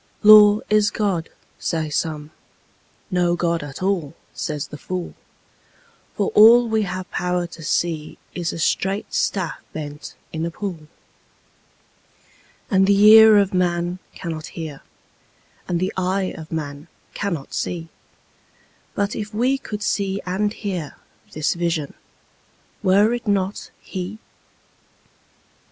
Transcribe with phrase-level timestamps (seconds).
[0.23, 1.29] Law is God,
[1.59, 2.31] say some:
[3.11, 5.13] no God at all, says the fool;
[6.15, 10.87] For all we have power to see is a straight staff bent in a pool;
[12.71, 14.81] And the ear of man cannot hear,
[15.67, 17.87] and the eye of man cannot see;
[18.95, 20.95] But if we could see and hear,
[21.33, 24.17] this Vision—were it not He?